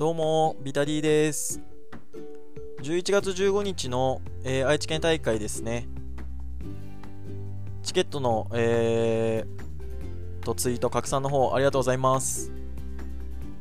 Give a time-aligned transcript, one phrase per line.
[0.00, 1.60] どうも、ビタディです。
[2.80, 5.88] 11月15日の、えー、愛知県大会ですね。
[7.82, 12.50] チケットの、えー、とツイート拡散の方ありがとうございます。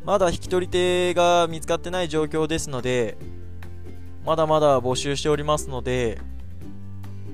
[0.06, 3.18] まだ引き取り手が見つかってない状況ですので、
[4.26, 6.22] まだまだ募集しておりますので、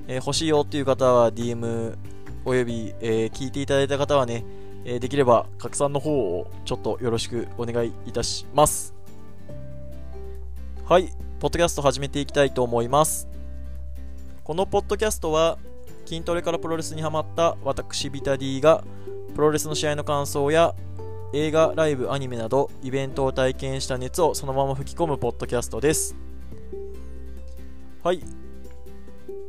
[0.08, 1.96] えー、欲しいよっていう方は DM
[2.44, 4.44] および、えー、聞いていただいた方はね、
[4.84, 6.10] えできれば拡散の方
[6.40, 8.95] をちょっとよろしくお願いいたします。
[10.88, 11.08] はい、
[11.40, 13.26] ポッドキャスト始めていきたいと思います。
[14.44, 15.58] このポッドキャストは
[16.04, 18.84] 筋トレからプロレスにハマった私ビタディが
[19.34, 20.76] プロレスの試合の感想や
[21.32, 26.14] 映画、ライブ、アニメなどイベントを体験した熱をそのまま吹き込むポッドキャストです。
[28.04, 28.22] はい。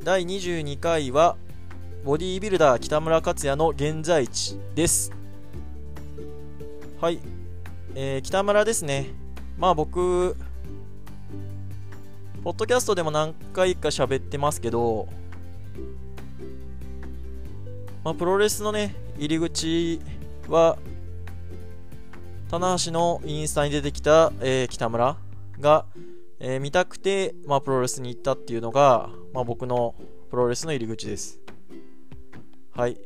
[0.03, 1.37] 第22回は
[2.03, 5.11] ボディービルダー北村克也の現在地です。
[6.99, 7.19] はい、
[7.93, 9.13] えー、北村ですね。
[9.59, 10.35] まあ僕、
[12.47, 15.09] ポッドキャストでも何回か喋ってますけど、
[18.05, 19.99] まあ、プロレスのね、入り口
[20.47, 20.77] は、
[22.49, 25.17] 棚橋のインスタに出てきた、えー、北村
[25.59, 25.87] が、
[26.39, 29.95] えー、見たくて、まあ、プロレスに行ったっていうのが、まあ、僕の
[30.29, 31.41] プロレスの入り口です。
[32.71, 32.97] はい。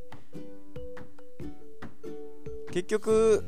[2.72, 3.44] 結局、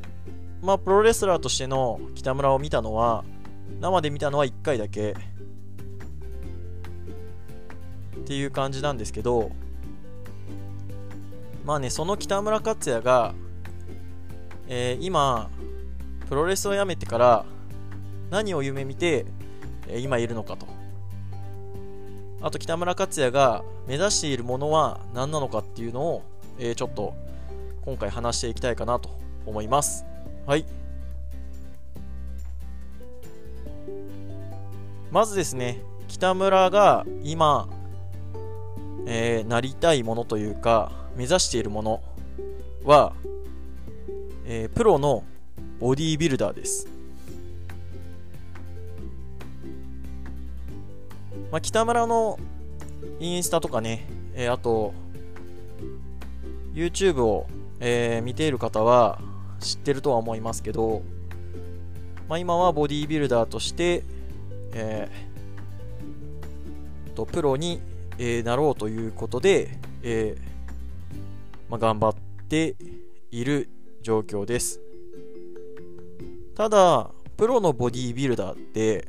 [0.63, 3.23] まあ、プロレスラーとしての北村を見たのは、
[3.79, 5.15] 生で見たのは1回だけ
[8.23, 9.51] っていう感じなんですけど、
[11.65, 13.33] まあね、その北村克也が、
[14.67, 15.49] えー、今、
[16.29, 17.45] プロレスをやめてから
[18.31, 19.25] 何を夢見て、
[19.87, 20.65] えー、今いるのかと。
[22.41, 26.23] あと北村克也が目指しているものは何なのかっていうのを、
[26.59, 27.13] えー、ちょっと
[27.85, 29.09] 今回話していきたいかなと
[29.45, 30.05] 思います。
[30.45, 30.65] はい。
[35.11, 37.69] まずですね、北村が今、
[39.15, 42.03] えー、なりたいものというか、目指しているもの
[42.83, 43.13] は、
[44.43, 45.23] えー、プロの
[45.79, 46.87] ボディービルダーです。
[51.51, 52.39] まあ、北村の
[53.19, 54.95] インスタとかね、えー、あと、
[56.73, 57.45] YouTube を、
[57.79, 59.21] えー、見ている方は、
[59.59, 61.03] 知ってるとは思いますけど、
[62.27, 64.03] まあ、今はボディービルダーとして、
[64.73, 67.79] えー、とプロに、
[68.17, 72.15] えー、なろうということで、えーまあ、頑張っ
[72.47, 72.75] て
[73.31, 73.69] いる
[74.01, 74.79] 状況です
[76.55, 79.07] ただプロのボディービルダーって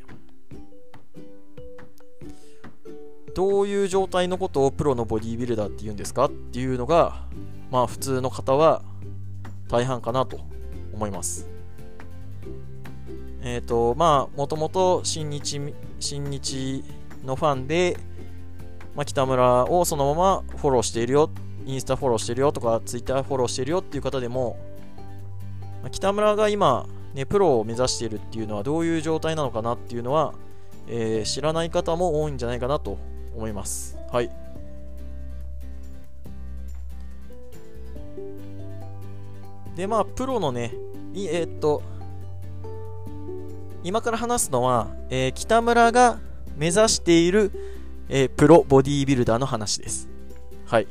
[3.35, 7.27] どういう状態のことをプロのボディービルダーって言うんですかっていうのが
[7.71, 8.83] まあ普通の方は
[9.69, 10.41] 大半かなと
[10.93, 11.55] 思います。
[13.43, 15.61] えっ、ー、と、まあ、もともと新日、
[16.01, 16.83] 新日
[17.25, 17.99] のファンで、
[18.95, 21.31] まあ、北村をそのままフォローしているよ、
[21.67, 24.57] インスタフォローしているよとか、ツイッターフォローしているよっていう方でも、
[25.83, 30.35] まあ、北村が今、ね、プロを目指しているっていうのはどういう状態なのかなっていうのは、
[30.89, 32.99] えー、知らない方も多いんじゃないかなと
[33.37, 33.97] 思います。
[34.13, 34.31] はい。
[39.77, 40.73] で、まあ、プロのね、
[41.15, 41.83] えー、っと、
[43.83, 46.19] 今から話すのは、えー、北村が
[46.57, 47.53] 目指している、
[48.09, 50.09] えー、プロボディービルダーの話です。
[50.67, 50.87] はい。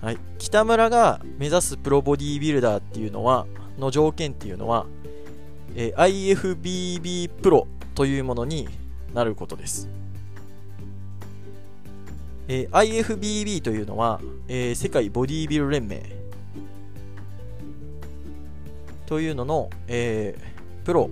[0.00, 0.18] はい。
[0.38, 3.46] 北村が目指すプロボディービルダーっていうのは、
[3.78, 4.86] の条件っていうのは、
[5.74, 8.68] えー、IFBB プロというものに
[9.12, 9.88] なることです。
[12.46, 16.02] えー、IFBB というのは、えー、世界ボディービル連盟
[19.06, 21.10] というのの、えー、プロ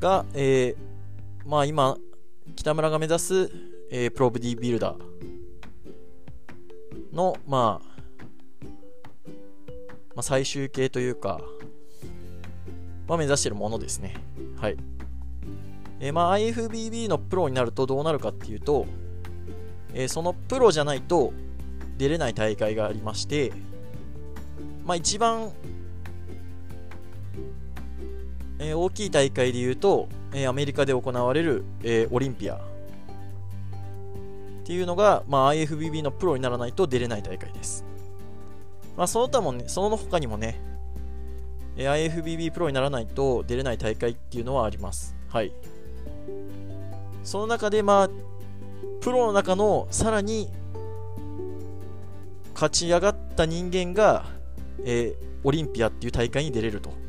[0.00, 1.96] が、えー、まあ今、
[2.56, 3.50] 北村が目指す、
[3.90, 4.98] えー、プロボディビルダー
[7.14, 7.86] の、まあ、
[10.14, 11.40] まあ、最終形というか、
[13.06, 14.16] まあ、目指しているものですね。
[14.60, 14.76] はい。
[16.00, 18.86] えー、まあ、IFBB のプロになるとどうなるかっていうと、
[19.94, 21.32] えー、そのプロじゃないと
[21.96, 23.52] 出れない大会がありまして、
[24.84, 25.52] まあ、一番
[28.58, 32.58] えー、大きい大会でいうと、え、アメリカで行われる、え、オリンピアっ
[34.64, 37.86] ていうのが、まあ、IFBB のプロにならないと出れない大会です。
[38.98, 40.60] まあ、その他もね、その他にもね、
[41.78, 45.16] え IFBB プロにならないと出れない大会っていうのはあります。
[45.28, 45.52] はい。
[47.24, 48.10] その中で、まあ、
[49.00, 50.50] プロの中のさらに
[52.52, 54.26] 勝ち上がった人間が、
[54.84, 57.05] えー、オリンピアっていう大会に出れると。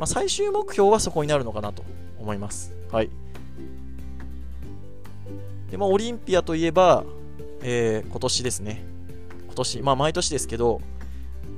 [0.00, 1.84] まあ、最終目標はそこになるのかなと
[2.18, 2.72] 思います。
[2.90, 3.10] はい。
[5.70, 7.04] で、まあ、オリンピアといえば、
[7.60, 8.82] えー、今年ですね。
[9.44, 10.80] 今年、まあ、毎年ですけど、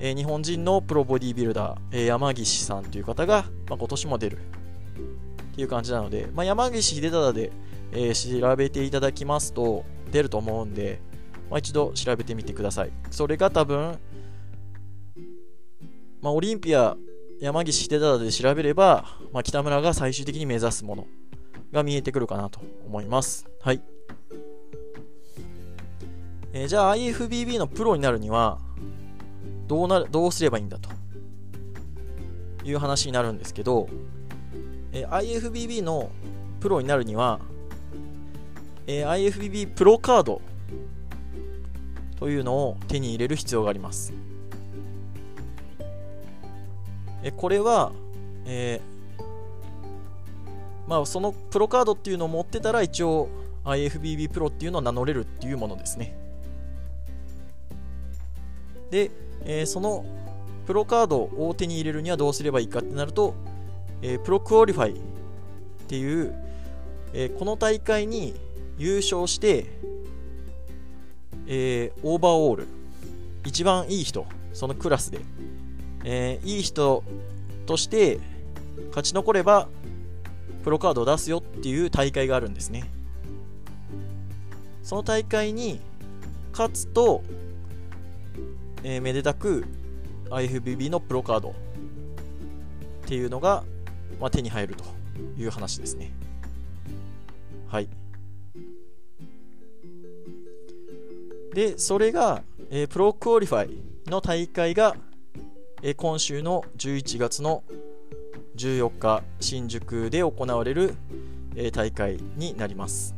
[0.01, 7.53] えー、日本人のプロボディービルダー、えー、山岸さんという方が、まあ、今年も出るっていう感じなので、まあ、山岸秀忠で、
[7.93, 11.01] えー、調べていただきますと出ると思うんで、
[11.49, 12.91] まあ、一度調べてみてください。
[13.13, 14.01] それが多分、
[16.21, 16.97] まあ、オリンピア
[17.43, 21.09] 山岸秀忠で調べれば、まあ、北村が最終的に目指すもの
[21.73, 23.49] が見えてくるかなと思います。
[23.61, 23.83] はい。
[26.53, 28.61] えー、じゃあ IFBB のプロになるには
[29.67, 30.89] どうなどうすればいいんだと
[32.63, 33.89] いう話になるんですけど、
[34.93, 36.13] えー、IFBB の
[36.61, 37.41] プロになるには、
[38.87, 40.41] えー、IFBB プロカード
[42.21, 44.15] というのを手に入れる必要があります。
[47.23, 47.93] えこれは、
[48.47, 53.29] えー、まあ、そのプロカードっていうのを持ってたら一応
[53.65, 56.17] IFBB プロっていうのを名乗れるっていうものですね。
[58.91, 59.11] で、
[59.45, 60.05] えー、その
[60.67, 63.35] プロカードを手に入れるにはどうすればいいかってなると、
[64.03, 65.01] えー、 pro qualify っ
[65.89, 66.35] ていう、
[67.13, 68.35] えー、この大会に
[68.79, 69.67] 優勝して、
[71.47, 72.67] えー、 overall。
[73.45, 74.25] 一番いい人。
[74.53, 75.21] そのクラスで、
[76.05, 77.05] えー、1位
[77.67, 78.19] として
[78.89, 79.69] 勝ち残れば
[80.65, 82.85] プロカードを出すよっていう大会があるんですね
[84.83, 85.81] その大会に
[86.53, 87.23] 勝つと
[88.85, 89.65] えー、めでたく
[90.31, 91.55] IFBB のプロカードっ
[93.07, 93.65] ていうのが、
[94.21, 94.85] まあ、手に入ると
[95.39, 96.13] いう話ですね。
[97.69, 97.89] はい。
[101.55, 104.97] で、それが、えー、 pro qualify の大会が、
[105.85, 107.65] えー、今週の11月の
[108.55, 110.95] 14日、新宿で行われる、
[111.57, 113.17] えー、大会になります。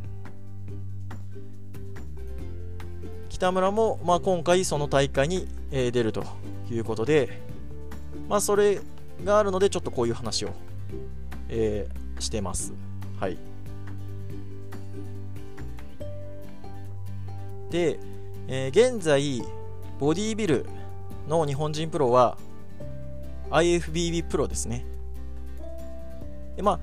[3.28, 6.24] 北村も、まあ、今回その大会に、えー、出ると
[6.70, 7.42] いうことで、
[8.30, 8.80] まあ、それ
[9.22, 10.50] があるのでちょっとこういう話を、
[11.50, 12.72] えー、してます。
[13.20, 13.36] はい。
[17.70, 17.98] で、
[18.48, 19.42] えー、現在、
[20.00, 20.64] ボディービル
[21.28, 22.38] の日本人プロは
[23.50, 24.84] IFBB プロですね。
[26.56, 26.80] で、まあ、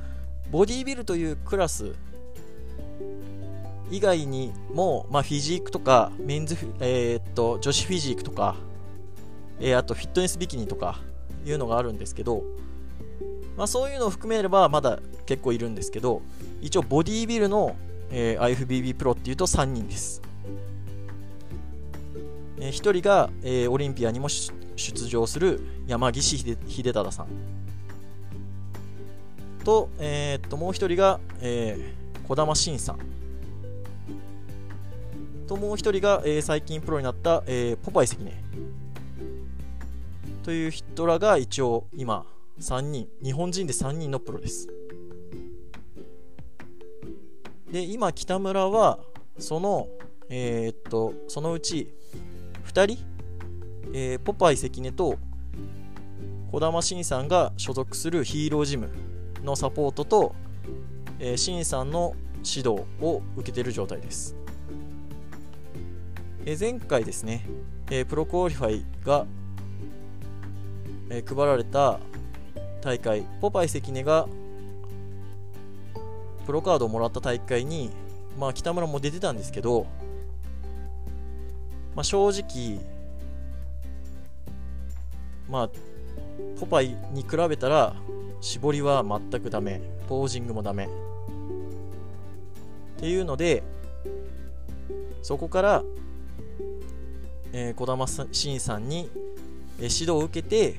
[0.50, 1.96] ボディービルというクラス
[3.90, 8.56] 以外にも、まあ、フィジークとかメンズ、えー、っと女子フィジークとか、
[9.60, 11.00] えー、あとフィットネスビキニとか
[11.46, 12.44] いうのがあるんですけど、
[13.58, 16.22] まあ、そういうのを含めればまだ結構いるんですけど
[16.62, 17.75] 一応ボディービルの、
[18.12, 20.22] えー、IFBB プロっていうと3人です、
[22.60, 27.28] えー、1人が、えー、オリンピアにも出出場する山岸秀忠さん。
[29.63, 33.00] と,、えー、っともう1人が、えー、児玉慎さん。
[35.48, 38.33] ともう一人が、えー、最近プロになった、えー、ポパイ関根。
[40.44, 42.25] という人らが一応今
[42.60, 43.07] 3人。
[43.24, 44.68] 日本人で3人のプロです。
[47.72, 49.00] で今北村は
[49.38, 49.88] その
[50.30, 51.94] えー、っとそのうち
[52.66, 53.06] 2人、
[53.94, 55.18] えー、ポパイ関根と
[56.52, 58.90] 児玉慎さんが所属するヒーロージム
[59.44, 60.36] のサポートと、
[61.20, 64.36] えー、慎さんの指導を受けている状態です。
[66.44, 67.46] え前回ですね、
[67.92, 69.28] え pro qualify が、
[71.12, 72.00] え配られた
[72.82, 74.28] 大会、ポパイ関根が
[76.46, 77.92] プロカードをもらった大会に、
[78.40, 79.86] まあ、北村も出てたんですけど、
[81.96, 82.80] まあ、正直、
[85.51, 85.70] まあ、
[86.60, 87.96] ポパイに比べたら、
[88.39, 90.86] 絞りは全くダメ、ポージングもダメ。
[90.86, 90.89] っ
[93.00, 93.62] ていうので、
[95.22, 95.84] そこから
[97.53, 99.10] えー、児玉慎さんに、
[99.79, 100.75] えー、指導を受けて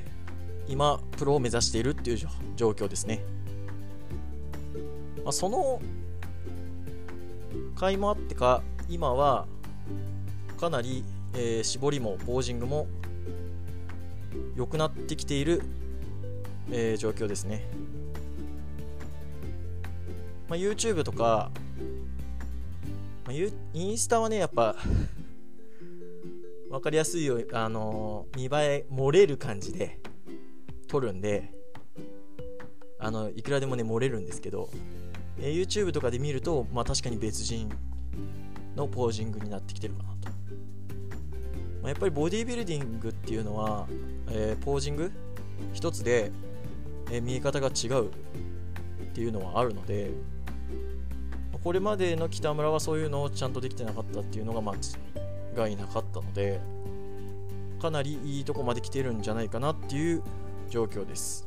[0.69, 2.19] 今プロを目指しているっていう
[2.57, 3.21] 状況ですね、
[5.25, 5.81] まあ、その
[7.79, 9.47] 甲斐もあってか今は
[10.59, 12.87] かなり、えー、絞りもポージングも
[14.57, 15.63] 良くなってきている、
[16.71, 17.65] えー、状況ですね、
[20.49, 21.51] まあ、YouTube とか、
[23.25, 24.77] まあ、インスタはねやっぱ
[26.71, 30.01] 分かりやすいようあの見栄え漏れる感じで
[30.89, 31.53] 撮るんで
[32.99, 34.71] あのいくらでもね漏れるんですけど、
[35.39, 37.69] えー、YouTube とかで見ると、まあ、確かに別人
[38.77, 40.32] のポージングになってきてるかなと、
[41.83, 43.87] まあ、やっぱりボディービルディングっていうのは、
[44.31, 45.12] えー、ポージング？
[45.73, 46.33] 一つで、
[47.11, 48.11] え見え方が違うっ
[49.15, 50.11] ていうのはあるので
[51.62, 56.61] これまでの北村はそういうのをちゃんとできてなかったっていうのが間違いなかったので
[57.81, 60.23] かなりいいとこまで来てるんじゃないかなっていう
[60.71, 61.47] 状況です。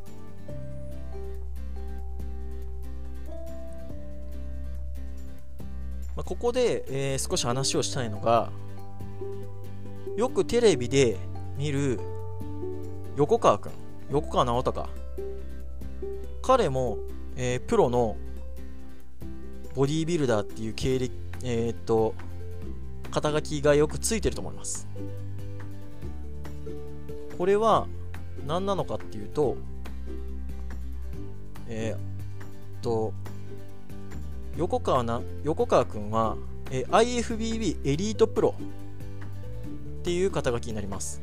[6.16, 8.50] まあ、ここで、えー、少し話をしたいのが
[10.18, 11.18] よくテレビで
[11.58, 12.00] 見る
[13.18, 13.74] 横川君
[14.10, 14.88] 横川直隆。
[16.42, 17.00] 彼も、
[17.36, 18.16] えー、プロの
[19.74, 21.12] ボディービルダーっていう経歴
[21.44, 22.16] えー、っと
[23.12, 24.88] 肩書きがよくついてると思います。
[27.38, 27.88] これは
[28.48, 29.58] 何なのかっていうと
[31.68, 32.00] えー、っ
[32.82, 33.12] と
[34.56, 36.38] 横川な横川君は、
[36.72, 38.56] えー、IFBB エリートプロ
[40.06, 41.20] っていう肩書きになります。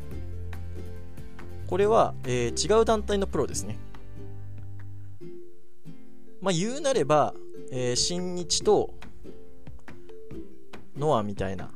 [1.68, 3.78] これは、えー、違う団体のプロですね。
[6.40, 7.32] まあ言うなれば、
[7.70, 8.92] えー、新日と
[10.98, 11.70] ノアみたいな、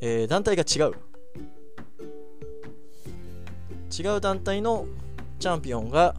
[0.00, 0.92] えー、団体が違う。
[3.90, 4.86] 違う団体の
[5.40, 6.14] チャンピオンが、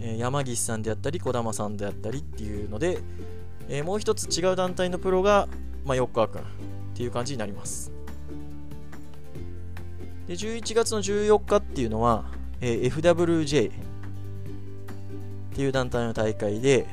[0.00, 2.98] えー、山岸さんであったり児玉さんであったりっていうので、
[3.68, 5.46] えー、もう一つ違う団体のプロが、
[5.84, 6.44] まあ、横川君っ
[6.94, 7.93] ていう感じになります。
[10.26, 12.24] で11月の14日っていうのは、
[12.60, 13.72] えー、FWJ っ
[15.54, 16.86] ていう団体の大会で、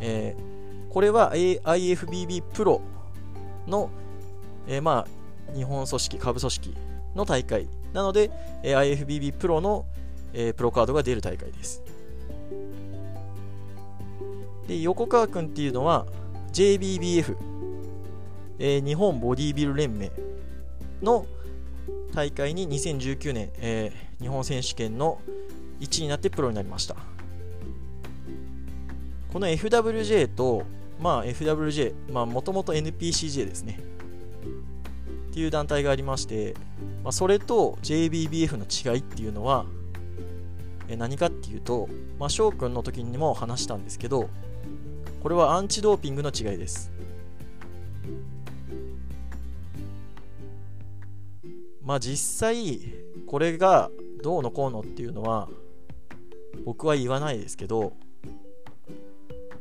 [0.00, 2.82] えー、これは IFBB プロ
[3.66, 3.90] の、
[4.68, 6.74] えー、まあ日本組織、下部組織
[7.14, 8.30] の大会なので、
[8.62, 9.86] えー、IFBB プロの、
[10.32, 11.82] えー、プロカードが出る大会です。
[14.68, 16.06] で横川君っていうのは
[16.52, 17.36] JBBF、
[18.58, 20.10] えー、日本ボディビル連盟
[21.02, 21.26] の
[22.16, 25.20] 大会に2019年、えー、日本選手権の
[25.80, 26.96] 1位になってプロになりました。
[29.30, 30.62] この FWJ と、
[30.98, 33.78] まあ、FWJ もともと NPCJ ですね。
[35.30, 36.54] っていう団体がありまして、
[37.04, 39.66] まあ、それと JBBF の違いっていうのは
[40.88, 41.86] え何かっていうと、
[42.18, 44.30] まあ、翔くんの時にも話したんですけど
[45.22, 46.95] これはアンチドーピングの違いです。
[51.86, 52.80] まあ実際
[53.26, 53.90] これが
[54.22, 55.48] どうのこうのっていうのは
[56.64, 57.92] 僕は言わないですけど、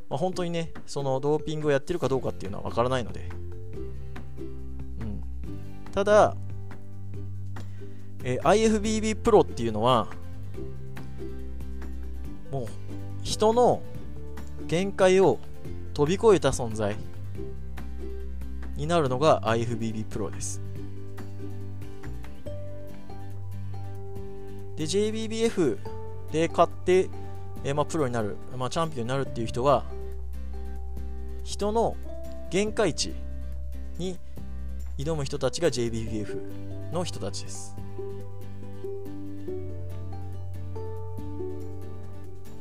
[0.09, 3.29] まあ、本当にねそのドーピングをやってるかどうかっていうのは分からないので、
[5.01, 5.23] うん、
[5.91, 6.35] ただ、
[8.23, 10.07] えー、IFBB プロっていうのは
[12.51, 12.67] もう
[13.21, 13.83] 人の
[14.65, 15.37] 限界を
[15.93, 16.95] 飛び越えた存在
[18.77, 20.64] になるのが IFBB プロです。
[24.75, 25.77] で、JBBF
[26.31, 27.09] で勝って、
[27.63, 29.85] えー、まあ、プロになる、まあ、チャンピオンになるっていう人は、
[31.43, 31.95] 人の
[32.49, 33.13] 限界値
[33.97, 34.17] に
[34.97, 37.75] 挑む人たちが JBBF の人たちです。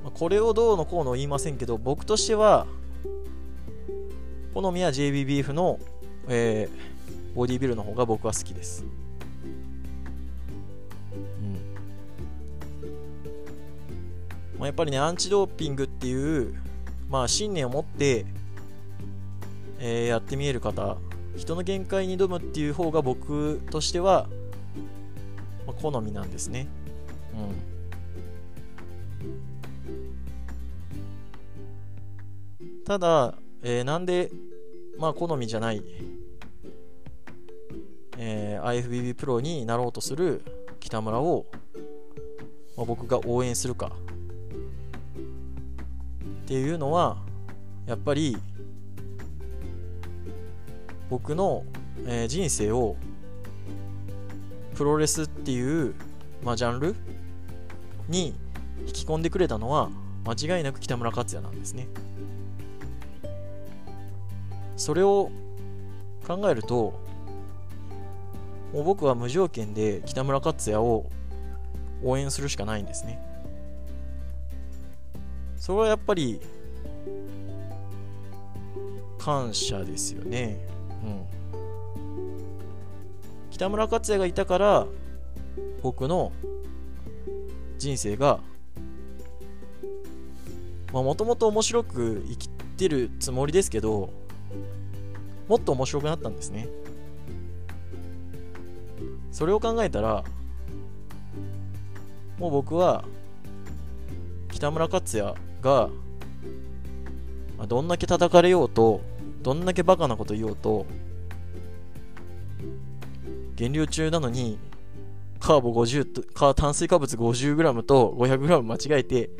[0.03, 2.67] まあ、これをどうのこうの言いませんけど、僕としては、
[4.53, 5.81] 好みは JBBF の、
[6.29, 8.85] えー、ボディビルの方が僕は好きです。
[14.65, 16.55] まあ、やっぱりね、アンチドーピングっていう、
[17.11, 18.25] まあ、信念を持って、
[19.79, 20.97] えー、やってみえる方、
[21.37, 24.27] 人の限界に挑むっていう方が僕としては、
[25.67, 26.67] まあ、好みなんですね。
[32.59, 32.85] うん。
[32.87, 34.31] ただ、えー、なんで、
[34.99, 35.83] まあ、好みじゃない、
[38.17, 40.43] えー、IFBB プロになろうとする
[40.81, 41.45] 北村を、
[42.79, 43.93] まあ、僕が応援するか
[46.45, 47.17] っていうのは
[47.87, 48.37] やっぱり
[51.09, 51.65] 僕の、
[52.07, 52.97] えー、人生を
[54.75, 55.95] プロレスっていう、
[56.43, 56.95] まあ、ジャンル
[58.09, 58.35] に
[58.87, 59.89] 引き込んでくれたのは
[60.27, 61.89] 間違いなく北村克也なんですね。
[64.77, 65.31] それを
[66.27, 66.99] 考えると
[68.75, 71.07] もう僕は無条件で北村克也を
[72.03, 73.34] 応援するしかないんですね
[75.65, 76.39] それはやっぱり
[79.19, 80.59] 感謝ですよね。
[81.03, 81.25] うん。
[83.51, 84.87] 北村克也がいたから
[85.83, 86.33] 僕の
[87.79, 88.41] 人生が
[90.93, 94.11] もともと面白く生きてるつもりですけど
[95.49, 96.69] もっと面白くなったんですね。
[99.33, 100.25] それを考えたら
[102.39, 103.07] もう僕は
[104.51, 105.89] 北村克也が、
[107.57, 109.01] まあ、どんだけ叩かれようと
[109.43, 110.87] どんだけバカなこと言おうと
[113.57, 114.59] 減量中なのに
[115.41, 119.31] カーボ50とカ炭水化物 50g と 500g 間違えて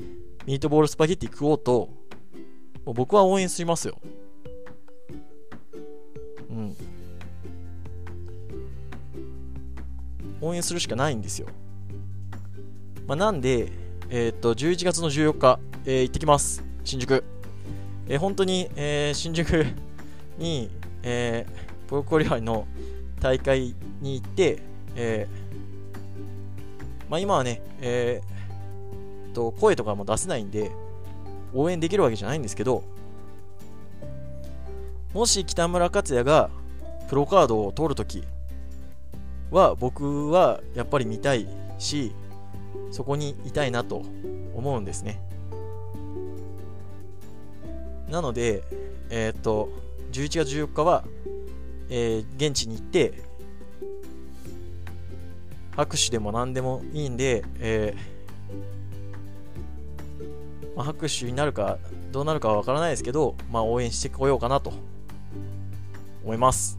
[0.47, 1.91] ミートボールスパゲッティ食おうと
[2.85, 3.99] もう僕は応援しますよ。
[6.51, 6.77] うん。
[10.43, 11.49] 応援するしかないんですよ。
[13.07, 13.73] まあ、なんで、
[14.11, 16.65] えー、っと11月の14日、えー、行ってきます。
[16.83, 17.25] 新宿。
[18.09, 19.67] えー、本当に、えー、新宿
[20.39, 20.71] に、
[21.03, 22.67] えー、プロコリアの
[23.21, 24.63] 大会に行って、
[24.97, 30.71] えー、まあ、今はね、えー、と声とかも出せないんで
[31.53, 32.83] 応援できるわけじゃないんですけど
[35.13, 36.51] もし北村克也が
[37.09, 38.25] プロカードを通るとき
[39.51, 41.47] は僕はやっぱり見たい
[41.79, 42.13] し
[42.91, 44.03] そこにいたいなと
[44.55, 45.21] 思うんですね。
[48.11, 48.63] なので
[49.11, 49.71] えー、っと
[50.13, 51.05] 11月14日は、
[51.89, 53.23] えー、現地に行って
[55.77, 58.15] 拍手でも何でもいいんで、えー
[60.77, 61.79] まあ、拍手になるか
[62.13, 64.73] どうなるかは分からないですけど、まあ、応援してこようかなと
[66.25, 66.79] 思います。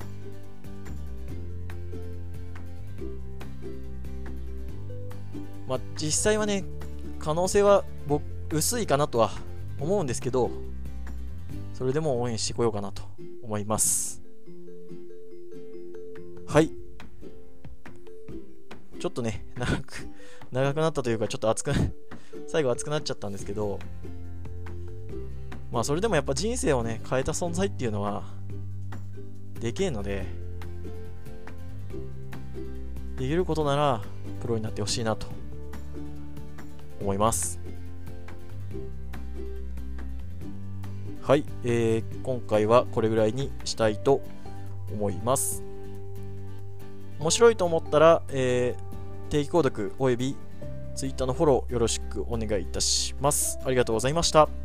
[5.68, 6.64] まあ、実際はね、
[7.20, 9.32] 可能性は僕薄いかなとは
[9.80, 10.52] 思うんですけど、
[11.76, 13.04] それでも応援してこようかなと
[13.44, 14.24] 思います。
[16.48, 16.72] はい。
[18.98, 20.08] ちょっとね、長く、
[20.54, 21.74] 長くなったというか、ちょっと熱く、
[22.48, 23.80] 最後熱くなっちゃったんですけど、
[25.70, 28.24] まあそれでもやっぱ人生をね、変えた存在っていうのは、
[29.60, 30.26] でけえので、
[33.18, 34.02] できることなら、
[34.40, 35.28] プロになってほしいなと
[37.02, 37.65] 思います。
[41.26, 44.22] はい、えー、今回はこれぐらいにしたいと
[44.94, 45.64] 思います。
[47.20, 50.38] 面白いと思ったら、えー、定期購読および
[50.94, 53.60] ツイッターのフォローよろしくお願いいたします。
[53.66, 54.65] ありがとうございました。